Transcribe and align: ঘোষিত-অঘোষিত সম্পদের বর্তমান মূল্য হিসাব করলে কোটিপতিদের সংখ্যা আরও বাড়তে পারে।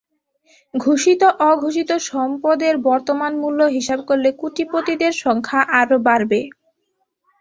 ঘোষিত-অঘোষিত 0.73 1.91
সম্পদের 2.09 2.75
বর্তমান 2.87 3.31
মূল্য 3.37 3.59
হিসাব 3.75 3.99
করলে 4.09 4.29
কোটিপতিদের 4.37 5.13
সংখ্যা 5.23 5.59
আরও 5.79 5.97
বাড়তে 5.99 6.39
পারে। 6.39 6.41